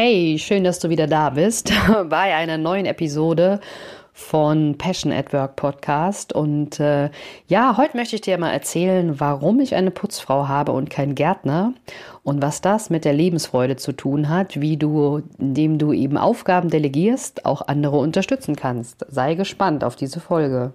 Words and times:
Hey, 0.00 0.38
schön, 0.38 0.62
dass 0.62 0.78
du 0.78 0.90
wieder 0.90 1.08
da 1.08 1.30
bist 1.30 1.72
bei 2.08 2.32
einer 2.36 2.56
neuen 2.56 2.86
Episode 2.86 3.58
von 4.12 4.78
Passion 4.78 5.12
at 5.12 5.32
Work 5.32 5.56
Podcast. 5.56 6.32
Und 6.32 6.78
äh, 6.78 7.10
ja, 7.48 7.76
heute 7.76 7.96
möchte 7.96 8.14
ich 8.14 8.22
dir 8.22 8.38
mal 8.38 8.52
erzählen, 8.52 9.18
warum 9.18 9.58
ich 9.58 9.74
eine 9.74 9.90
Putzfrau 9.90 10.46
habe 10.46 10.70
und 10.70 10.88
kein 10.88 11.16
Gärtner 11.16 11.74
und 12.22 12.40
was 12.40 12.60
das 12.60 12.90
mit 12.90 13.04
der 13.04 13.12
Lebensfreude 13.12 13.74
zu 13.74 13.90
tun 13.90 14.28
hat, 14.28 14.60
wie 14.60 14.76
du, 14.76 15.22
indem 15.36 15.78
du 15.78 15.92
eben 15.92 16.16
Aufgaben 16.16 16.70
delegierst, 16.70 17.44
auch 17.44 17.62
andere 17.62 17.96
unterstützen 17.96 18.54
kannst. 18.54 19.04
Sei 19.08 19.34
gespannt 19.34 19.82
auf 19.82 19.96
diese 19.96 20.20
Folge. 20.20 20.74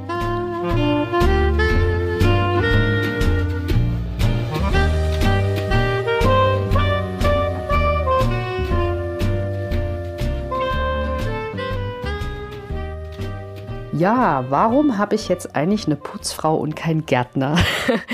Ja, 14.01 14.45
warum 14.49 14.97
habe 14.97 15.13
ich 15.13 15.29
jetzt 15.29 15.55
eigentlich 15.55 15.85
eine 15.85 15.95
Putzfrau 15.95 16.55
und 16.55 16.75
kein 16.75 17.05
Gärtner? 17.05 17.59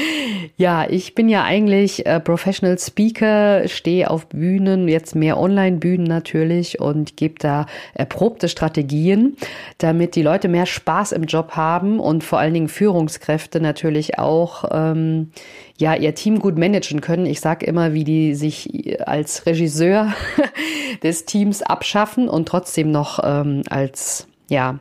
ja, 0.58 0.86
ich 0.86 1.16
bin 1.16 1.30
ja 1.30 1.46
eigentlich 1.46 2.06
äh, 2.06 2.20
Professional 2.20 2.78
Speaker, 2.78 3.70
stehe 3.70 4.10
auf 4.10 4.28
Bühnen, 4.28 4.90
jetzt 4.90 5.16
mehr 5.16 5.40
Online-Bühnen 5.40 6.06
natürlich 6.06 6.82
und 6.82 7.16
gebe 7.16 7.36
da 7.40 7.68
erprobte 7.94 8.50
Strategien, 8.50 9.38
damit 9.78 10.16
die 10.16 10.24
Leute 10.24 10.50
mehr 10.50 10.66
Spaß 10.66 11.14
im 11.14 11.24
Job 11.24 11.52
haben 11.52 12.02
und 12.02 12.22
vor 12.22 12.40
allen 12.40 12.54
Dingen 12.54 12.68
Führungskräfte 12.68 13.62
natürlich 13.62 14.20
auch 14.20 14.66
ähm, 14.70 15.32
ja 15.78 15.96
ihr 15.96 16.14
Team 16.16 16.40
gut 16.40 16.58
managen 16.58 17.00
können. 17.00 17.26
Ich 17.26 17.40
sage 17.40 17.66
immer, 17.66 17.94
wie 17.94 18.04
die 18.04 18.36
sich 18.36 19.00
als 19.08 19.46
Regisseur 19.46 20.12
des 21.02 21.24
Teams 21.24 21.62
abschaffen 21.62 22.28
und 22.28 22.46
trotzdem 22.46 22.92
noch 22.92 23.22
ähm, 23.24 23.62
als 23.70 24.28
ja 24.50 24.80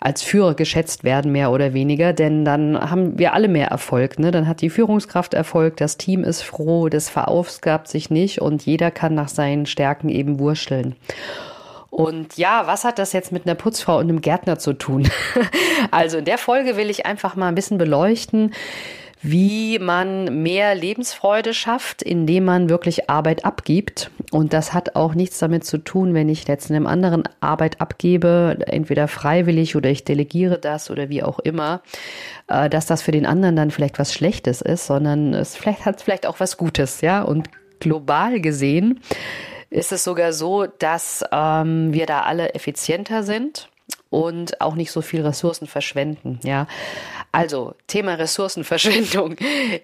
als 0.00 0.22
Führer 0.22 0.54
geschätzt 0.54 1.04
werden, 1.04 1.32
mehr 1.32 1.50
oder 1.50 1.74
weniger, 1.74 2.12
denn 2.12 2.44
dann 2.44 2.78
haben 2.78 3.18
wir 3.18 3.32
alle 3.34 3.48
mehr 3.48 3.68
Erfolg. 3.68 4.18
Ne? 4.18 4.30
Dann 4.30 4.46
hat 4.46 4.60
die 4.60 4.70
Führungskraft 4.70 5.34
Erfolg, 5.34 5.76
das 5.76 5.96
Team 5.96 6.24
ist 6.24 6.42
froh, 6.42 6.88
das 6.88 7.08
verausgabt 7.08 7.88
sich 7.88 8.10
nicht 8.10 8.40
und 8.40 8.64
jeder 8.64 8.90
kann 8.90 9.14
nach 9.14 9.28
seinen 9.28 9.66
Stärken 9.66 10.08
eben 10.08 10.38
wurschteln. 10.38 10.94
Und 11.90 12.36
ja, 12.36 12.66
was 12.66 12.84
hat 12.84 12.98
das 12.98 13.12
jetzt 13.12 13.32
mit 13.32 13.46
einer 13.46 13.54
Putzfrau 13.54 13.96
und 13.98 14.08
einem 14.08 14.20
Gärtner 14.20 14.58
zu 14.58 14.72
tun? 14.72 15.08
also 15.90 16.18
in 16.18 16.26
der 16.26 16.38
Folge 16.38 16.76
will 16.76 16.90
ich 16.90 17.06
einfach 17.06 17.34
mal 17.34 17.48
ein 17.48 17.54
bisschen 17.54 17.78
beleuchten, 17.78 18.52
wie 19.22 19.78
man 19.78 20.42
mehr 20.42 20.74
Lebensfreude 20.74 21.54
schafft, 21.54 22.02
indem 22.02 22.44
man 22.44 22.68
wirklich 22.68 23.10
Arbeit 23.10 23.44
abgibt. 23.44 24.10
Und 24.30 24.52
das 24.52 24.72
hat 24.72 24.94
auch 24.96 25.14
nichts 25.14 25.38
damit 25.38 25.64
zu 25.64 25.78
tun, 25.78 26.14
wenn 26.14 26.28
ich 26.28 26.46
jetzt 26.46 26.70
einem 26.70 26.86
anderen 26.86 27.24
Arbeit 27.40 27.80
abgebe, 27.80 28.58
entweder 28.66 29.08
freiwillig 29.08 29.76
oder 29.76 29.90
ich 29.90 30.04
delegiere 30.04 30.58
das 30.58 30.90
oder 30.90 31.08
wie 31.08 31.22
auch 31.22 31.38
immer, 31.38 31.82
äh, 32.48 32.68
dass 32.68 32.86
das 32.86 33.02
für 33.02 33.12
den 33.12 33.26
anderen 33.26 33.56
dann 33.56 33.70
vielleicht 33.70 33.98
was 33.98 34.12
Schlechtes 34.12 34.60
ist, 34.60 34.86
sondern 34.86 35.34
es 35.34 35.56
vielleicht 35.56 35.84
hat 35.84 36.00
vielleicht 36.00 36.26
auch 36.26 36.40
was 36.40 36.56
Gutes, 36.56 37.00
ja. 37.00 37.22
Und 37.22 37.48
global 37.80 38.40
gesehen 38.40 39.00
ist 39.70 39.92
es 39.92 40.04
sogar 40.04 40.32
so, 40.32 40.66
dass 40.66 41.24
ähm, 41.32 41.92
wir 41.92 42.06
da 42.06 42.22
alle 42.22 42.54
effizienter 42.54 43.22
sind 43.22 43.68
und 44.10 44.60
auch 44.60 44.74
nicht 44.74 44.90
so 44.90 45.02
viel 45.02 45.22
Ressourcen 45.22 45.66
verschwenden, 45.66 46.40
ja. 46.42 46.66
Also, 47.30 47.74
Thema 47.86 48.14
Ressourcenverschwendung. 48.14 49.36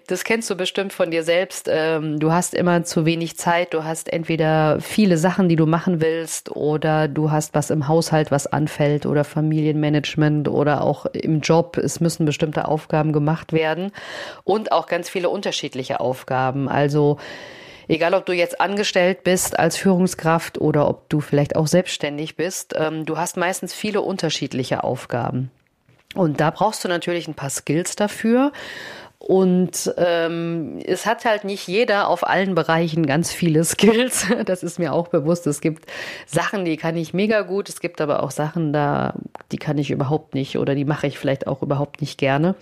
Das 0.07 0.23
kennst 0.23 0.49
du 0.49 0.55
bestimmt 0.55 0.93
von 0.93 1.11
dir 1.11 1.21
selbst. 1.21 1.69
Ähm, 1.71 2.19
du 2.19 2.31
hast 2.31 2.55
immer 2.55 2.83
zu 2.83 3.05
wenig 3.05 3.37
Zeit. 3.37 3.73
Du 3.75 3.83
hast 3.83 4.11
entweder 4.11 4.81
viele 4.81 5.17
Sachen, 5.17 5.47
die 5.47 5.55
du 5.55 5.67
machen 5.67 6.01
willst, 6.01 6.49
oder 6.55 7.07
du 7.07 7.29
hast 7.29 7.53
was 7.53 7.69
im 7.69 7.87
Haushalt, 7.87 8.31
was 8.31 8.47
anfällt, 8.47 9.05
oder 9.05 9.23
Familienmanagement 9.23 10.47
oder 10.47 10.81
auch 10.81 11.05
im 11.05 11.41
Job. 11.41 11.77
Es 11.77 11.99
müssen 11.99 12.25
bestimmte 12.25 12.67
Aufgaben 12.67 13.13
gemacht 13.13 13.53
werden 13.53 13.91
und 14.43 14.71
auch 14.71 14.87
ganz 14.87 15.07
viele 15.07 15.29
unterschiedliche 15.29 15.99
Aufgaben. 15.99 16.67
Also, 16.67 17.19
egal 17.87 18.13
ob 18.13 18.25
du 18.25 18.33
jetzt 18.33 18.59
angestellt 18.61 19.23
bist 19.23 19.57
als 19.57 19.77
Führungskraft 19.77 20.59
oder 20.59 20.87
ob 20.87 21.09
du 21.09 21.21
vielleicht 21.21 21.55
auch 21.55 21.67
selbstständig 21.67 22.35
bist, 22.35 22.73
ähm, 22.77 23.05
du 23.05 23.17
hast 23.17 23.37
meistens 23.37 23.73
viele 23.73 24.01
unterschiedliche 24.01 24.83
Aufgaben. 24.83 25.51
Und 26.15 26.39
da 26.39 26.49
brauchst 26.49 26.83
du 26.83 26.87
natürlich 26.87 27.27
ein 27.27 27.33
paar 27.33 27.49
Skills 27.49 27.95
dafür. 27.95 28.51
Und 29.17 29.91
ähm, 29.97 30.79
es 30.85 31.05
hat 31.05 31.25
halt 31.25 31.45
nicht 31.45 31.67
jeder 31.67 32.09
auf 32.09 32.27
allen 32.27 32.53
Bereichen 32.53 33.07
ganz 33.07 33.31
viele 33.31 33.63
Skills. 33.63 34.27
Das 34.45 34.61
ist 34.61 34.77
mir 34.77 34.93
auch 34.93 35.07
bewusst. 35.07 35.47
Es 35.47 35.61
gibt 35.61 35.85
Sachen, 36.27 36.63
die 36.63 36.77
kann 36.77 36.95
ich 36.95 37.13
mega 37.13 37.41
gut. 37.41 37.67
Es 37.67 37.79
gibt 37.79 38.01
aber 38.01 38.21
auch 38.21 38.31
Sachen, 38.31 38.71
da 38.71 39.15
die 39.51 39.57
kann 39.57 39.77
ich 39.77 39.89
überhaupt 39.89 40.35
nicht 40.35 40.57
oder 40.57 40.75
die 40.75 40.85
mache 40.85 41.07
ich 41.07 41.17
vielleicht 41.17 41.47
auch 41.47 41.63
überhaupt 41.63 42.01
nicht 42.01 42.19
gerne. 42.19 42.55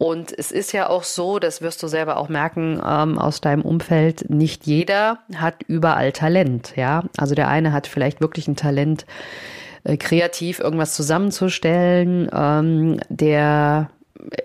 Und 0.00 0.32
es 0.38 0.50
ist 0.50 0.72
ja 0.72 0.88
auch 0.88 1.02
so, 1.02 1.38
das 1.38 1.60
wirst 1.60 1.82
du 1.82 1.86
selber 1.86 2.16
auch 2.16 2.30
merken 2.30 2.80
ähm, 2.82 3.18
aus 3.18 3.42
deinem 3.42 3.60
Umfeld, 3.60 4.30
nicht 4.30 4.64
jeder 4.66 5.18
hat 5.36 5.56
überall 5.66 6.12
Talent. 6.12 6.72
Ja, 6.74 7.04
also 7.18 7.34
der 7.34 7.48
eine 7.48 7.74
hat 7.74 7.86
vielleicht 7.86 8.22
wirklich 8.22 8.48
ein 8.48 8.56
Talent 8.56 9.04
äh, 9.84 9.98
kreativ 9.98 10.58
irgendwas 10.58 10.94
zusammenzustellen. 10.94 12.30
Ähm, 12.32 12.98
der 13.10 13.90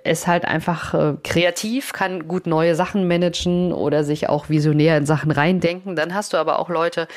ist 0.04 0.28
halt 0.28 0.46
einfach 0.46 0.94
äh, 0.94 1.14
kreativ, 1.24 1.94
kann 1.94 2.28
gut 2.28 2.48
neue 2.48 2.76
Sachen 2.76 3.08
managen 3.08 3.74
oder 3.74 4.04
sich 4.04 4.30
auch 4.30 4.50
visionär 4.50 4.98
in 4.98 5.06
Sachen 5.06 5.32
reindenken. 5.32 5.96
Dann 5.96 6.14
hast 6.14 6.34
du 6.34 6.38
aber 6.38 6.60
auch 6.60 6.70
Leute, 6.70 7.08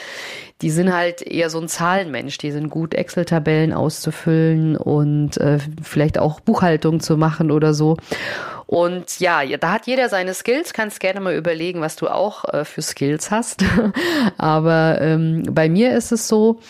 die 0.63 0.71
sind 0.71 0.93
halt 0.93 1.23
eher 1.23 1.51
so 1.51 1.61
ein 1.61 1.69
Zahlenmensch, 1.69 2.39
die 2.39 2.51
sind 2.51 2.71
gut 2.71 2.95
Excel-Tabellen 2.95 3.73
auszufüllen 3.73 4.77
und 4.77 5.37
äh, 5.39 5.59
vielleicht 5.83 6.19
auch 6.19 6.41
Buchhaltung 6.41 7.01
zu 7.01 7.17
machen 7.17 7.51
oder 7.51 7.75
so. 7.75 7.97
Und 8.67 9.19
ja, 9.19 9.45
da 9.57 9.73
hat 9.73 9.87
jeder 9.87 10.11
seine 10.11 10.35
Skills. 10.35 10.75
Kannst 10.75 11.01
gerne 11.01 11.21
mal 11.21 11.35
überlegen, 11.35 11.81
was 11.81 11.97
du 11.97 12.09
auch 12.09 12.45
äh, 12.53 12.67
für 12.67 12.83
Skills 12.83 13.31
hast. 13.31 13.65
aber 14.37 14.99
ähm, 15.01 15.43
bei 15.51 15.71
mir 15.71 15.97
ist 15.97 16.13
es 16.13 16.29
so, 16.29 16.61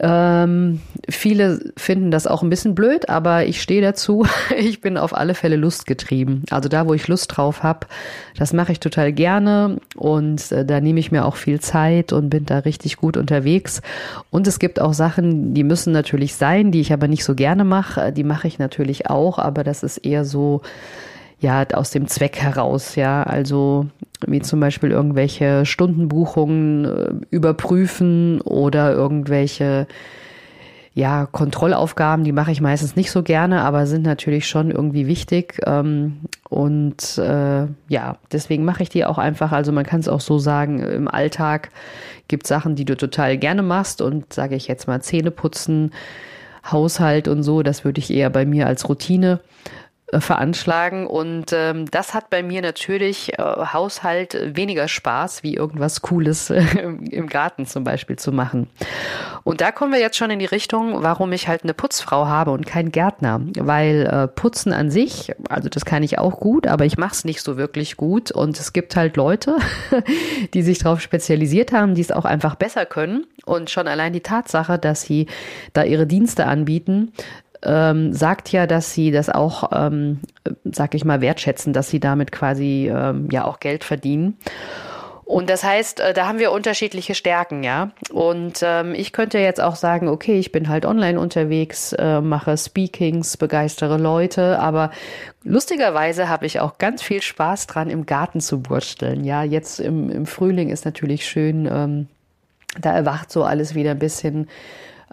ähm, 0.00 0.80
viele 1.08 1.72
finden 1.76 2.10
das 2.10 2.26
auch 2.26 2.42
ein 2.42 2.50
bisschen 2.50 2.74
blöd, 2.74 3.08
aber 3.08 3.46
ich 3.46 3.62
stehe 3.62 3.82
dazu. 3.82 4.26
Ich 4.56 4.80
bin 4.80 4.96
auf 4.96 5.16
alle 5.16 5.34
Fälle 5.34 5.56
lustgetrieben. 5.56 6.44
Also 6.50 6.68
da, 6.68 6.86
wo 6.86 6.94
ich 6.94 7.08
Lust 7.08 7.36
drauf 7.36 7.62
habe, 7.62 7.86
das 8.38 8.52
mache 8.52 8.72
ich 8.72 8.80
total 8.80 9.12
gerne 9.12 9.78
und 9.96 10.52
äh, 10.52 10.64
da 10.64 10.80
nehme 10.80 11.00
ich 11.00 11.12
mir 11.12 11.24
auch 11.24 11.36
viel 11.36 11.60
Zeit 11.60 12.12
und 12.12 12.30
bin 12.30 12.46
da 12.46 12.58
richtig 12.58 12.96
gut 12.96 13.16
unterwegs. 13.16 13.82
Und 14.30 14.46
es 14.46 14.58
gibt 14.58 14.80
auch 14.80 14.94
Sachen, 14.94 15.54
die 15.54 15.64
müssen 15.64 15.92
natürlich 15.92 16.34
sein, 16.34 16.70
die 16.70 16.80
ich 16.80 16.92
aber 16.92 17.08
nicht 17.08 17.24
so 17.24 17.34
gerne 17.34 17.64
mache. 17.64 18.12
Die 18.12 18.24
mache 18.24 18.48
ich 18.48 18.58
natürlich 18.58 19.10
auch, 19.10 19.38
aber 19.38 19.64
das 19.64 19.82
ist 19.82 19.98
eher 19.98 20.24
so 20.24 20.62
ja, 21.40 21.66
aus 21.72 21.90
dem 21.90 22.06
Zweck 22.08 22.38
heraus, 22.38 22.96
ja. 22.96 23.22
Also 23.22 23.86
wie 24.26 24.40
zum 24.40 24.60
Beispiel 24.60 24.90
irgendwelche 24.90 25.66
Stundenbuchungen 25.66 26.84
äh, 26.84 27.14
überprüfen 27.30 28.40
oder 28.40 28.92
irgendwelche 28.92 29.86
ja, 30.96 31.26
Kontrollaufgaben, 31.26 32.24
die 32.24 32.30
mache 32.30 32.52
ich 32.52 32.60
meistens 32.60 32.94
nicht 32.94 33.10
so 33.10 33.24
gerne, 33.24 33.62
aber 33.62 33.86
sind 33.86 34.04
natürlich 34.04 34.46
schon 34.46 34.70
irgendwie 34.70 35.08
wichtig. 35.08 35.60
Ähm, 35.66 36.20
und 36.48 37.18
äh, 37.18 37.66
ja, 37.88 38.16
deswegen 38.30 38.64
mache 38.64 38.84
ich 38.84 38.90
die 38.90 39.04
auch 39.04 39.18
einfach. 39.18 39.50
Also 39.50 39.72
man 39.72 39.84
kann 39.84 39.98
es 39.98 40.08
auch 40.08 40.20
so 40.20 40.38
sagen, 40.38 40.78
im 40.78 41.08
Alltag 41.08 41.70
gibt 42.28 42.46
Sachen, 42.46 42.76
die 42.76 42.84
du 42.84 42.96
total 42.96 43.36
gerne 43.38 43.64
machst 43.64 44.02
und 44.02 44.32
sage 44.32 44.54
ich 44.54 44.68
jetzt 44.68 44.86
mal 44.86 45.02
Zähne 45.02 45.32
putzen, 45.32 45.90
Haushalt 46.70 47.26
und 47.28 47.42
so, 47.42 47.62
das 47.62 47.84
würde 47.84 47.98
ich 47.98 48.10
eher 48.12 48.30
bei 48.30 48.46
mir 48.46 48.66
als 48.66 48.88
Routine 48.88 49.40
veranschlagen. 50.12 51.06
Und 51.06 51.52
ähm, 51.52 51.90
das 51.90 52.14
hat 52.14 52.30
bei 52.30 52.42
mir 52.42 52.62
natürlich 52.62 53.38
äh, 53.38 53.42
Haushalt 53.42 54.56
weniger 54.56 54.88
Spaß, 54.88 55.42
wie 55.42 55.54
irgendwas 55.54 56.02
Cooles 56.02 56.50
äh, 56.50 56.62
im 56.82 57.28
Garten 57.28 57.66
zum 57.66 57.84
Beispiel 57.84 58.16
zu 58.16 58.32
machen. 58.32 58.68
Und 59.44 59.60
da 59.60 59.72
kommen 59.72 59.92
wir 59.92 60.00
jetzt 60.00 60.16
schon 60.16 60.30
in 60.30 60.38
die 60.38 60.44
Richtung, 60.46 61.02
warum 61.02 61.32
ich 61.32 61.48
halt 61.48 61.64
eine 61.64 61.74
Putzfrau 61.74 62.26
habe 62.26 62.50
und 62.50 62.66
keinen 62.66 62.92
Gärtner. 62.92 63.40
Weil 63.58 64.06
äh, 64.06 64.28
Putzen 64.28 64.72
an 64.72 64.90
sich, 64.90 65.32
also 65.48 65.68
das 65.68 65.84
kann 65.84 66.02
ich 66.02 66.18
auch 66.18 66.40
gut, 66.40 66.66
aber 66.66 66.84
ich 66.84 66.96
mache 66.96 67.12
es 67.12 67.24
nicht 67.24 67.40
so 67.40 67.56
wirklich 67.56 67.96
gut. 67.96 68.30
Und 68.30 68.58
es 68.58 68.72
gibt 68.72 68.96
halt 68.96 69.16
Leute, 69.16 69.56
die 70.54 70.62
sich 70.62 70.78
darauf 70.78 71.00
spezialisiert 71.00 71.72
haben, 71.72 71.94
die 71.94 72.02
es 72.02 72.12
auch 72.12 72.24
einfach 72.24 72.54
besser 72.54 72.86
können. 72.86 73.26
Und 73.44 73.70
schon 73.70 73.88
allein 73.88 74.12
die 74.12 74.20
Tatsache, 74.20 74.78
dass 74.78 75.02
sie 75.02 75.26
da 75.72 75.84
ihre 75.84 76.06
Dienste 76.06 76.46
anbieten, 76.46 77.12
ähm, 77.64 78.12
sagt 78.12 78.52
ja, 78.52 78.66
dass 78.66 78.92
sie 78.92 79.10
das 79.10 79.30
auch, 79.30 79.70
ähm, 79.72 80.20
sag 80.64 80.94
ich 80.94 81.04
mal, 81.04 81.20
wertschätzen, 81.20 81.72
dass 81.72 81.88
sie 81.88 82.00
damit 82.00 82.32
quasi 82.32 82.90
ähm, 82.94 83.28
ja 83.30 83.44
auch 83.44 83.60
Geld 83.60 83.84
verdienen. 83.84 84.36
Und 85.24 85.48
das 85.48 85.64
heißt, 85.64 86.00
äh, 86.00 86.12
da 86.12 86.28
haben 86.28 86.38
wir 86.38 86.52
unterschiedliche 86.52 87.14
Stärken, 87.14 87.62
ja. 87.62 87.90
Und 88.12 88.60
ähm, 88.62 88.94
ich 88.94 89.12
könnte 89.12 89.38
jetzt 89.38 89.60
auch 89.60 89.76
sagen, 89.76 90.08
okay, 90.08 90.38
ich 90.38 90.52
bin 90.52 90.68
halt 90.68 90.84
online 90.84 91.18
unterwegs, 91.18 91.94
äh, 91.94 92.20
mache 92.20 92.56
Speakings, 92.58 93.38
begeistere 93.38 93.96
Leute, 93.96 94.58
aber 94.58 94.90
lustigerweise 95.42 96.28
habe 96.28 96.44
ich 96.44 96.60
auch 96.60 96.76
ganz 96.76 97.02
viel 97.02 97.22
Spaß 97.22 97.66
dran, 97.66 97.88
im 97.88 98.04
Garten 98.04 98.40
zu 98.40 98.68
wursteln. 98.68 99.24
Ja, 99.24 99.42
jetzt 99.42 99.80
im, 99.80 100.10
im 100.10 100.26
Frühling 100.26 100.68
ist 100.68 100.84
natürlich 100.84 101.26
schön, 101.26 101.66
ähm, 101.72 102.08
da 102.78 102.92
erwacht 102.94 103.32
so 103.32 103.44
alles 103.44 103.74
wieder 103.74 103.92
ein 103.92 103.98
bisschen 103.98 104.48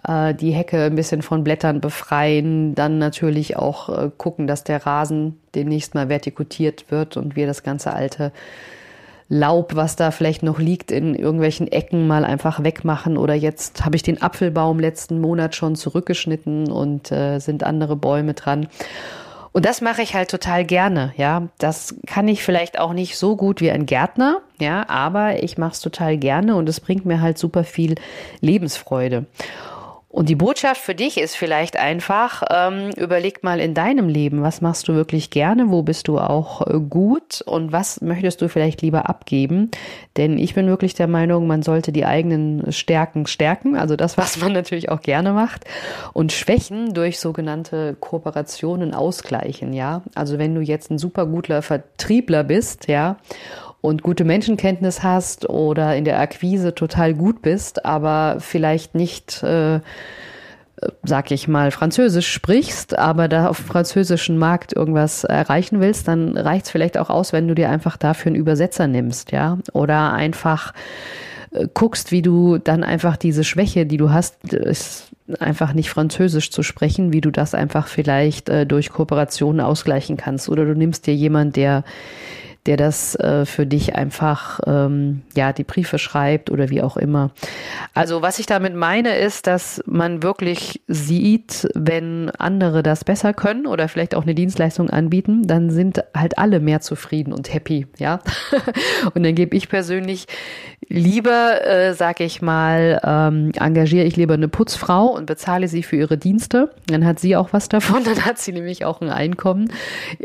äh, 0.06 0.34
die 0.34 0.52
Hecke 0.52 0.84
ein 0.84 0.96
bisschen 0.96 1.22
von 1.22 1.44
Blättern 1.44 1.80
befreien, 1.80 2.74
dann 2.74 2.98
natürlich 2.98 3.56
auch 3.56 3.88
äh, 3.88 4.10
gucken, 4.16 4.46
dass 4.46 4.64
der 4.64 4.84
Rasen 4.84 5.38
demnächst 5.54 5.94
mal 5.94 6.08
vertikutiert 6.08 6.90
wird 6.90 7.16
und 7.16 7.36
wir 7.36 7.46
das 7.46 7.62
ganze 7.62 7.92
alte 7.92 8.32
Laub, 9.28 9.76
was 9.76 9.96
da 9.96 10.10
vielleicht 10.10 10.42
noch 10.42 10.58
liegt, 10.58 10.90
in 10.90 11.14
irgendwelchen 11.14 11.66
Ecken 11.66 12.06
mal 12.06 12.24
einfach 12.24 12.62
wegmachen. 12.64 13.16
Oder 13.16 13.32
jetzt 13.32 13.82
habe 13.82 13.96
ich 13.96 14.02
den 14.02 14.20
Apfelbaum 14.20 14.78
letzten 14.78 15.20
Monat 15.22 15.56
schon 15.56 15.74
zurückgeschnitten 15.74 16.70
und 16.70 17.10
äh, 17.10 17.38
sind 17.38 17.64
andere 17.64 17.96
Bäume 17.96 18.34
dran. 18.34 18.68
Und 19.52 19.66
das 19.66 19.80
mache 19.82 20.02
ich 20.02 20.14
halt 20.14 20.30
total 20.30 20.64
gerne, 20.64 21.12
ja. 21.16 21.48
Das 21.58 21.94
kann 22.06 22.26
ich 22.26 22.42
vielleicht 22.42 22.78
auch 22.78 22.92
nicht 22.92 23.16
so 23.16 23.36
gut 23.36 23.60
wie 23.60 23.70
ein 23.70 23.86
Gärtner, 23.86 24.40
ja, 24.58 24.88
aber 24.88 25.42
ich 25.42 25.58
mache 25.58 25.72
es 25.72 25.80
total 25.80 26.16
gerne 26.16 26.56
und 26.56 26.68
es 26.68 26.80
bringt 26.80 27.04
mir 27.04 27.20
halt 27.20 27.38
super 27.38 27.64
viel 27.64 27.94
Lebensfreude. 28.40 29.26
Und 30.12 30.28
die 30.28 30.34
Botschaft 30.34 30.82
für 30.82 30.94
dich 30.94 31.18
ist 31.18 31.36
vielleicht 31.36 31.78
einfach, 31.78 32.42
ähm, 32.50 32.90
überleg 32.98 33.42
mal 33.42 33.58
in 33.58 33.72
deinem 33.72 34.10
Leben, 34.10 34.42
was 34.42 34.60
machst 34.60 34.86
du 34.86 34.92
wirklich 34.92 35.30
gerne, 35.30 35.70
wo 35.70 35.82
bist 35.82 36.06
du 36.06 36.18
auch 36.18 36.66
äh, 36.66 36.78
gut 36.78 37.40
und 37.40 37.72
was 37.72 38.02
möchtest 38.02 38.42
du 38.42 38.50
vielleicht 38.50 38.82
lieber 38.82 39.08
abgeben? 39.08 39.70
Denn 40.18 40.36
ich 40.36 40.54
bin 40.54 40.66
wirklich 40.66 40.92
der 40.92 41.08
Meinung, 41.08 41.46
man 41.46 41.62
sollte 41.62 41.92
die 41.92 42.04
eigenen 42.04 42.70
Stärken 42.72 43.26
stärken, 43.26 43.74
also 43.74 43.96
das, 43.96 44.18
was 44.18 44.38
man 44.38 44.52
natürlich 44.52 44.90
auch 44.90 45.00
gerne 45.00 45.32
macht, 45.32 45.64
und 46.12 46.30
Schwächen 46.30 46.92
durch 46.92 47.18
sogenannte 47.18 47.96
Kooperationen 47.98 48.92
ausgleichen, 48.92 49.72
ja. 49.72 50.02
Also 50.14 50.38
wenn 50.38 50.54
du 50.54 50.60
jetzt 50.60 50.90
ein 50.90 50.98
super 50.98 51.24
guter 51.24 51.62
Vertriebler 51.62 52.44
bist, 52.44 52.86
ja, 52.86 53.16
und 53.82 54.02
gute 54.02 54.24
Menschenkenntnis 54.24 55.02
hast 55.02 55.50
oder 55.50 55.94
in 55.96 56.04
der 56.04 56.20
Akquise 56.20 56.74
total 56.74 57.12
gut 57.12 57.42
bist, 57.42 57.84
aber 57.84 58.36
vielleicht 58.38 58.94
nicht, 58.94 59.42
äh, 59.42 59.80
sag 61.02 61.30
ich 61.32 61.48
mal, 61.48 61.72
Französisch 61.72 62.28
sprichst, 62.28 62.96
aber 62.96 63.26
da 63.26 63.48
auf 63.48 63.58
dem 63.58 63.66
französischen 63.66 64.38
Markt 64.38 64.72
irgendwas 64.72 65.24
erreichen 65.24 65.80
willst, 65.80 66.06
dann 66.06 66.38
reicht 66.38 66.66
es 66.66 66.70
vielleicht 66.70 66.96
auch 66.96 67.10
aus, 67.10 67.32
wenn 67.32 67.48
du 67.48 67.54
dir 67.54 67.70
einfach 67.70 67.96
dafür 67.96 68.30
einen 68.30 68.36
Übersetzer 68.36 68.86
nimmst, 68.86 69.32
ja, 69.32 69.58
oder 69.72 70.12
einfach 70.12 70.72
äh, 71.50 71.66
guckst, 71.74 72.12
wie 72.12 72.22
du 72.22 72.58
dann 72.58 72.84
einfach 72.84 73.16
diese 73.16 73.42
Schwäche, 73.42 73.84
die 73.84 73.96
du 73.96 74.10
hast, 74.10 74.54
ist 74.54 75.08
einfach 75.40 75.72
nicht 75.72 75.90
Französisch 75.90 76.52
zu 76.52 76.62
sprechen, 76.62 77.12
wie 77.12 77.20
du 77.20 77.32
das 77.32 77.52
einfach 77.52 77.88
vielleicht 77.88 78.48
äh, 78.48 78.64
durch 78.64 78.90
Kooperationen 78.90 79.60
ausgleichen 79.60 80.16
kannst. 80.16 80.48
Oder 80.48 80.66
du 80.66 80.74
nimmst 80.74 81.06
dir 81.08 81.14
jemand, 81.14 81.56
der 81.56 81.82
der 82.66 82.76
das 82.76 83.16
äh, 83.16 83.44
für 83.44 83.66
dich 83.66 83.96
einfach, 83.96 84.60
ähm, 84.66 85.22
ja, 85.34 85.52
die 85.52 85.64
Briefe 85.64 85.98
schreibt 85.98 86.50
oder 86.50 86.70
wie 86.70 86.80
auch 86.80 86.96
immer. 86.96 87.32
Also 87.92 88.22
was 88.22 88.38
ich 88.38 88.46
damit 88.46 88.74
meine, 88.74 89.16
ist, 89.16 89.48
dass 89.48 89.82
man 89.86 90.22
wirklich 90.22 90.80
sieht, 90.86 91.68
wenn 91.74 92.30
andere 92.30 92.84
das 92.84 93.02
besser 93.04 93.32
können 93.32 93.66
oder 93.66 93.88
vielleicht 93.88 94.14
auch 94.14 94.22
eine 94.22 94.34
Dienstleistung 94.34 94.90
anbieten, 94.90 95.42
dann 95.46 95.70
sind 95.70 96.04
halt 96.16 96.38
alle 96.38 96.60
mehr 96.60 96.80
zufrieden 96.80 97.32
und 97.32 97.52
happy, 97.52 97.88
ja. 97.98 98.20
und 99.14 99.24
dann 99.24 99.34
gebe 99.34 99.56
ich 99.56 99.68
persönlich 99.68 100.26
lieber, 100.88 101.66
äh, 101.66 101.94
sag 101.94 102.20
ich 102.20 102.42
mal, 102.42 103.00
ähm, 103.02 103.52
engagiere 103.58 104.04
ich 104.04 104.16
lieber 104.16 104.34
eine 104.34 104.48
Putzfrau 104.48 105.06
und 105.06 105.26
bezahle 105.26 105.66
sie 105.66 105.82
für 105.82 105.96
ihre 105.96 106.18
Dienste. 106.18 106.70
Dann 106.86 107.04
hat 107.04 107.18
sie 107.18 107.34
auch 107.34 107.52
was 107.52 107.68
davon, 107.68 108.04
dann 108.04 108.24
hat 108.24 108.38
sie 108.38 108.52
nämlich 108.52 108.84
auch 108.84 109.00
ein 109.00 109.10
Einkommen. 109.10 109.72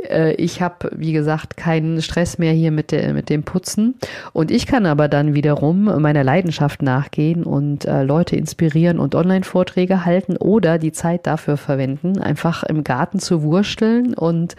Äh, 0.07 0.33
ich 0.33 0.61
habe, 0.61 0.91
wie 0.95 1.13
gesagt, 1.13 1.57
keinen 1.57 2.01
Stress 2.01 2.26
Stress 2.27 2.37
mehr 2.37 2.53
hier 2.53 2.71
mit, 2.71 2.91
der, 2.91 3.13
mit 3.13 3.29
dem 3.29 3.43
Putzen. 3.43 3.95
Und 4.33 4.51
ich 4.51 4.67
kann 4.67 4.85
aber 4.85 5.07
dann 5.07 5.33
wiederum 5.33 5.85
meiner 6.01 6.23
Leidenschaft 6.23 6.81
nachgehen 6.81 7.43
und 7.43 7.85
äh, 7.85 8.03
Leute 8.03 8.35
inspirieren 8.35 8.99
und 8.99 9.15
Online-Vorträge 9.15 10.03
halten 10.03 10.35
oder 10.35 10.77
die 10.77 10.91
Zeit 10.91 11.25
dafür 11.25 11.57
verwenden, 11.57 12.19
einfach 12.19 12.63
im 12.63 12.83
Garten 12.83 13.19
zu 13.19 13.43
wursteln 13.43 14.13
und 14.13 14.55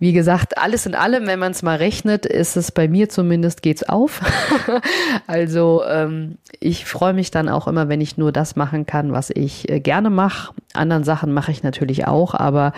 wie 0.00 0.14
gesagt, 0.14 0.56
alles 0.56 0.86
in 0.86 0.94
allem, 0.94 1.26
wenn 1.26 1.38
man 1.38 1.52
es 1.52 1.62
mal 1.62 1.76
rechnet, 1.76 2.24
ist 2.24 2.56
es 2.56 2.72
bei 2.72 2.88
mir 2.88 3.10
zumindest 3.10 3.60
geht's 3.60 3.82
auf. 3.82 4.22
also 5.26 5.82
ähm, 5.86 6.38
ich 6.58 6.86
freue 6.86 7.12
mich 7.12 7.30
dann 7.30 7.50
auch 7.50 7.68
immer, 7.68 7.90
wenn 7.90 8.00
ich 8.00 8.16
nur 8.16 8.32
das 8.32 8.56
machen 8.56 8.86
kann, 8.86 9.12
was 9.12 9.28
ich 9.28 9.68
äh, 9.68 9.78
gerne 9.78 10.08
mache. 10.08 10.54
Anderen 10.72 11.04
Sachen 11.04 11.34
mache 11.34 11.52
ich 11.52 11.62
natürlich 11.62 12.06
auch, 12.06 12.32
aber 12.32 12.72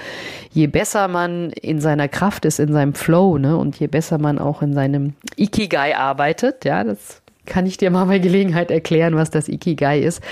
je 0.50 0.66
besser 0.66 1.06
man 1.06 1.50
in 1.50 1.80
seiner 1.80 2.08
Kraft 2.08 2.44
ist, 2.44 2.58
in 2.58 2.72
seinem 2.72 2.94
Flow, 2.94 3.38
ne, 3.38 3.56
und 3.56 3.78
je 3.78 3.86
besser 3.86 4.18
man 4.18 4.40
auch 4.40 4.60
in 4.60 4.74
seinem 4.74 5.14
Ikigai 5.36 5.96
arbeitet, 5.96 6.64
ja, 6.64 6.82
das 6.82 7.22
kann 7.46 7.66
ich 7.66 7.76
dir 7.76 7.92
mal 7.92 8.06
bei 8.06 8.18
Gelegenheit 8.18 8.72
erklären, 8.72 9.14
was 9.14 9.30
das 9.30 9.48
Ikigai 9.48 10.00
ist 10.00 10.22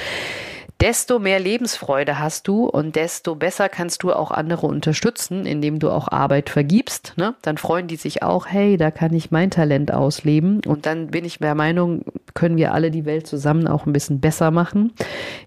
desto 0.80 1.18
mehr 1.18 1.38
Lebensfreude 1.38 2.18
hast 2.18 2.48
du 2.48 2.64
und 2.66 2.96
desto 2.96 3.34
besser 3.34 3.68
kannst 3.68 4.02
du 4.02 4.12
auch 4.12 4.30
andere 4.30 4.66
unterstützen, 4.66 5.46
indem 5.46 5.78
du 5.78 5.90
auch 5.90 6.08
Arbeit 6.08 6.50
vergibst. 6.50 7.14
Ne? 7.16 7.34
Dann 7.42 7.58
freuen 7.58 7.86
die 7.86 7.96
sich 7.96 8.22
auch, 8.22 8.46
hey, 8.46 8.76
da 8.76 8.90
kann 8.90 9.12
ich 9.12 9.30
mein 9.30 9.50
Talent 9.50 9.92
ausleben. 9.92 10.60
Und 10.66 10.86
dann 10.86 11.08
bin 11.08 11.24
ich 11.24 11.38
der 11.38 11.54
Meinung, 11.54 12.04
können 12.34 12.56
wir 12.56 12.72
alle 12.72 12.90
die 12.90 13.04
Welt 13.04 13.26
zusammen 13.26 13.66
auch 13.66 13.86
ein 13.86 13.92
bisschen 13.92 14.20
besser 14.20 14.50
machen, 14.50 14.92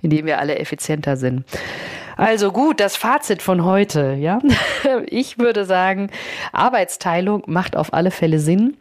indem 0.01 0.25
wir 0.25 0.39
alle 0.39 0.59
effizienter 0.59 1.17
sind. 1.17 1.43
Also 2.15 2.51
gut, 2.51 2.79
das 2.79 2.95
Fazit 2.95 3.41
von 3.41 3.63
heute, 3.65 4.13
ja. 4.13 4.39
Ich 5.07 5.39
würde 5.39 5.65
sagen, 5.65 6.09
Arbeitsteilung 6.51 7.43
macht 7.47 7.75
auf 7.75 7.93
alle 7.93 8.11
Fälle 8.11 8.39
Sinn. 8.39 8.77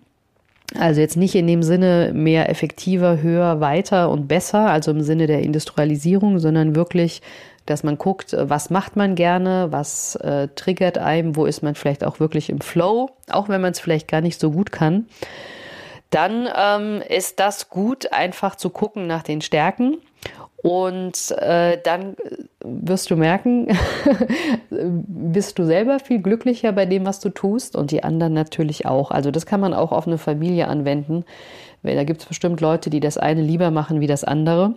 Also 0.78 1.00
jetzt 1.00 1.16
nicht 1.16 1.34
in 1.34 1.46
dem 1.46 1.62
Sinne 1.62 2.12
mehr 2.14 2.48
effektiver, 2.48 3.20
höher, 3.20 3.60
weiter 3.60 4.10
und 4.10 4.28
besser, 4.28 4.70
also 4.70 4.90
im 4.90 5.02
Sinne 5.02 5.26
der 5.26 5.42
Industrialisierung, 5.42 6.38
sondern 6.38 6.74
wirklich, 6.74 7.20
dass 7.66 7.82
man 7.82 7.98
guckt, 7.98 8.34
was 8.38 8.70
macht 8.70 8.96
man 8.96 9.14
gerne, 9.14 9.68
was 9.70 10.16
äh, 10.16 10.48
triggert 10.54 10.98
einem, 10.98 11.36
wo 11.36 11.46
ist 11.46 11.62
man 11.62 11.74
vielleicht 11.74 12.04
auch 12.04 12.20
wirklich 12.20 12.48
im 12.48 12.60
Flow, 12.60 13.10
auch 13.30 13.48
wenn 13.48 13.60
man 13.60 13.72
es 13.72 13.80
vielleicht 13.80 14.08
gar 14.08 14.20
nicht 14.20 14.40
so 14.40 14.50
gut 14.50 14.72
kann. 14.72 15.06
Dann 16.10 16.48
ähm, 16.54 17.02
ist 17.08 17.40
das 17.40 17.68
gut, 17.68 18.12
einfach 18.12 18.56
zu 18.56 18.70
gucken 18.70 19.06
nach 19.06 19.22
den 19.22 19.40
Stärken 19.40 19.98
und 20.62 21.32
äh, 21.38 21.78
dann 21.82 22.16
wirst 22.64 23.10
du 23.10 23.16
merken, 23.16 23.66
bist 24.70 25.58
du 25.58 25.64
selber 25.64 25.98
viel 25.98 26.20
glücklicher 26.22 26.70
bei 26.72 26.86
dem, 26.86 27.04
was 27.04 27.18
du 27.18 27.30
tust 27.30 27.74
und 27.74 27.90
die 27.90 28.04
anderen 28.04 28.32
natürlich 28.32 28.86
auch. 28.86 29.10
Also 29.10 29.32
das 29.32 29.44
kann 29.44 29.60
man 29.60 29.74
auch 29.74 29.90
auf 29.90 30.06
eine 30.06 30.18
Familie 30.18 30.68
anwenden. 30.68 31.24
Da 31.82 32.04
gibt 32.04 32.22
es 32.22 32.28
bestimmt 32.28 32.60
Leute, 32.60 32.90
die 32.90 33.00
das 33.00 33.18
eine 33.18 33.42
lieber 33.42 33.72
machen 33.72 34.00
wie 34.00 34.06
das 34.06 34.22
andere. 34.22 34.74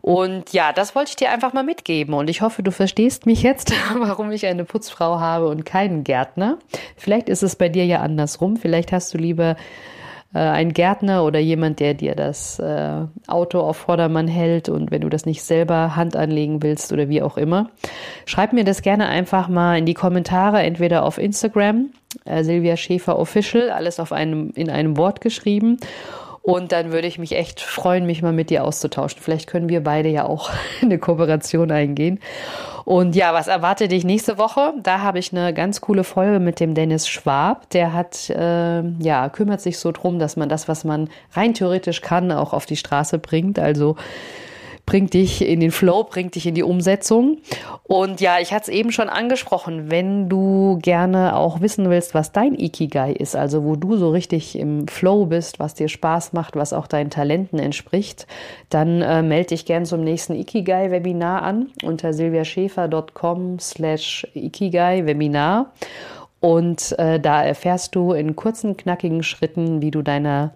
Und 0.00 0.52
ja, 0.52 0.72
das 0.72 0.94
wollte 0.94 1.10
ich 1.10 1.16
dir 1.16 1.30
einfach 1.30 1.52
mal 1.52 1.64
mitgeben. 1.64 2.14
Und 2.14 2.30
ich 2.30 2.40
hoffe, 2.40 2.62
du 2.62 2.70
verstehst 2.70 3.26
mich 3.26 3.42
jetzt, 3.42 3.72
warum 3.98 4.30
ich 4.30 4.46
eine 4.46 4.64
Putzfrau 4.64 5.18
habe 5.18 5.48
und 5.48 5.66
keinen 5.66 6.04
Gärtner. 6.04 6.58
Vielleicht 6.96 7.28
ist 7.28 7.42
es 7.42 7.56
bei 7.56 7.68
dir 7.68 7.84
ja 7.84 8.00
andersrum. 8.00 8.56
Vielleicht 8.56 8.92
hast 8.92 9.12
du 9.12 9.18
lieber 9.18 9.50
äh, 9.50 9.56
ein 10.38 10.72
Gärtner 10.72 11.24
oder 11.24 11.40
jemand, 11.40 11.80
der 11.80 11.94
dir 11.94 12.14
das 12.14 12.58
äh, 12.60 13.02
Auto 13.26 13.60
auf 13.60 13.78
Vordermann 13.78 14.28
hält 14.28 14.68
und 14.68 14.90
wenn 14.90 15.00
du 15.00 15.08
das 15.08 15.26
nicht 15.26 15.42
selber 15.42 15.96
Hand 15.96 16.14
anlegen 16.14 16.62
willst 16.62 16.92
oder 16.92 17.08
wie 17.08 17.22
auch 17.22 17.36
immer. 17.36 17.70
Schreib 18.26 18.52
mir 18.52 18.64
das 18.64 18.82
gerne 18.82 19.08
einfach 19.08 19.48
mal 19.48 19.76
in 19.76 19.86
die 19.86 19.94
Kommentare, 19.94 20.62
entweder 20.62 21.04
auf 21.04 21.18
Instagram, 21.18 21.90
äh, 22.24 22.44
Silvia 22.44 22.76
Schäfer 22.76 23.18
Official, 23.18 23.70
alles 23.70 23.98
auf 23.98 24.12
einem, 24.12 24.50
in 24.54 24.70
einem 24.70 24.96
Wort 24.96 25.20
geschrieben 25.20 25.78
Und 26.42 26.72
dann 26.72 26.90
würde 26.90 27.06
ich 27.06 27.18
mich 27.18 27.36
echt 27.36 27.60
freuen, 27.60 28.06
mich 28.06 28.22
mal 28.22 28.32
mit 28.32 28.48
dir 28.48 28.64
auszutauschen. 28.64 29.20
Vielleicht 29.20 29.46
können 29.46 29.68
wir 29.68 29.82
beide 29.82 30.08
ja 30.08 30.24
auch 30.24 30.50
eine 30.82 30.98
Kooperation 30.98 31.70
eingehen. 31.70 32.18
Und 32.84 33.14
ja, 33.14 33.34
was 33.34 33.46
erwartet 33.46 33.92
dich 33.92 34.04
nächste 34.04 34.38
Woche? 34.38 34.72
Da 34.82 35.00
habe 35.00 35.18
ich 35.18 35.32
eine 35.32 35.52
ganz 35.52 35.80
coole 35.80 36.02
Folge 36.02 36.40
mit 36.40 36.58
dem 36.58 36.74
Dennis 36.74 37.08
Schwab. 37.08 37.68
Der 37.70 37.92
hat, 37.92 38.30
äh, 38.30 38.82
ja, 39.00 39.28
kümmert 39.28 39.60
sich 39.60 39.78
so 39.78 39.92
drum, 39.92 40.18
dass 40.18 40.36
man 40.36 40.48
das, 40.48 40.66
was 40.66 40.84
man 40.84 41.10
rein 41.34 41.52
theoretisch 41.52 42.00
kann, 42.00 42.32
auch 42.32 42.54
auf 42.54 42.64
die 42.64 42.76
Straße 42.76 43.18
bringt. 43.18 43.58
Also 43.58 43.96
bringt 44.90 45.14
dich 45.14 45.46
in 45.46 45.60
den 45.60 45.70
Flow, 45.70 46.02
bringt 46.02 46.34
dich 46.34 46.48
in 46.48 46.56
die 46.56 46.64
Umsetzung. 46.64 47.38
Und 47.84 48.20
ja, 48.20 48.40
ich 48.40 48.52
hatte 48.52 48.72
es 48.72 48.76
eben 48.76 48.90
schon 48.90 49.08
angesprochen, 49.08 49.88
wenn 49.88 50.28
du 50.28 50.80
gerne 50.82 51.36
auch 51.36 51.60
wissen 51.60 51.88
willst, 51.88 52.12
was 52.12 52.32
dein 52.32 52.58
Ikigai 52.58 53.12
ist, 53.12 53.36
also 53.36 53.62
wo 53.62 53.76
du 53.76 53.96
so 53.96 54.10
richtig 54.10 54.58
im 54.58 54.88
Flow 54.88 55.26
bist, 55.26 55.60
was 55.60 55.74
dir 55.74 55.88
Spaß 55.88 56.32
macht, 56.32 56.56
was 56.56 56.72
auch 56.72 56.88
deinen 56.88 57.08
Talenten 57.08 57.60
entspricht, 57.60 58.26
dann 58.68 59.00
äh, 59.00 59.22
melde 59.22 59.50
dich 59.50 59.64
gern 59.64 59.86
zum 59.86 60.02
nächsten 60.02 60.34
Ikigai-Webinar 60.34 61.42
an 61.42 61.68
unter 61.84 62.12
silviaschäfer.com 62.12 63.60
slash 63.60 64.26
Ikigai-Webinar. 64.34 65.70
Und 66.40 66.98
äh, 66.98 67.20
da 67.20 67.44
erfährst 67.44 67.94
du 67.94 68.12
in 68.12 68.34
kurzen, 68.34 68.76
knackigen 68.76 69.22
Schritten, 69.22 69.82
wie 69.82 69.92
du 69.92 70.02
deiner 70.02 70.52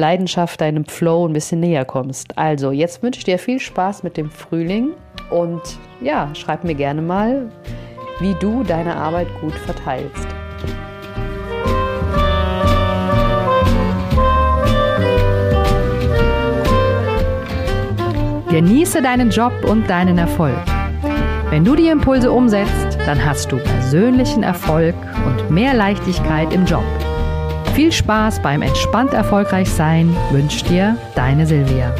Leidenschaft, 0.00 0.60
deinem 0.60 0.84
Flow 0.84 1.28
ein 1.28 1.32
bisschen 1.32 1.60
näher 1.60 1.84
kommst. 1.84 2.36
Also, 2.36 2.72
jetzt 2.72 3.02
wünsche 3.02 3.18
ich 3.18 3.24
dir 3.24 3.38
viel 3.38 3.60
Spaß 3.60 4.02
mit 4.02 4.16
dem 4.16 4.30
Frühling 4.30 4.94
und 5.30 5.60
ja, 6.00 6.28
schreib 6.34 6.64
mir 6.64 6.74
gerne 6.74 7.02
mal, 7.02 7.52
wie 8.18 8.34
du 8.40 8.64
deine 8.64 8.96
Arbeit 8.96 9.28
gut 9.40 9.54
verteilst. 9.54 10.26
Genieße 18.50 19.00
deinen 19.00 19.30
Job 19.30 19.52
und 19.64 19.88
deinen 19.88 20.18
Erfolg. 20.18 20.58
Wenn 21.50 21.64
du 21.64 21.76
die 21.76 21.88
Impulse 21.88 22.32
umsetzt, 22.32 22.98
dann 23.06 23.24
hast 23.24 23.52
du 23.52 23.58
persönlichen 23.58 24.42
Erfolg 24.42 24.94
und 25.26 25.50
mehr 25.50 25.72
Leichtigkeit 25.74 26.52
im 26.52 26.64
Job. 26.64 26.84
Viel 27.74 27.92
Spaß 27.92 28.42
beim 28.42 28.62
entspannt 28.62 29.12
erfolgreich 29.14 29.70
sein 29.70 30.14
wünscht 30.30 30.68
dir 30.68 30.96
deine 31.14 31.46
Silvia. 31.46 31.94